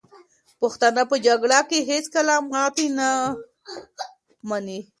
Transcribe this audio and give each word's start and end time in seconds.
پښتانه 0.61 1.03
په 1.11 1.15
جګړه 1.25 1.59
کې 1.69 1.79
هېڅکله 1.89 2.35
ماته 2.51 2.85
نه 2.97 3.09
مني. 4.49 4.79